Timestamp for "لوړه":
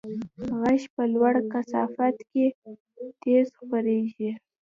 1.13-1.41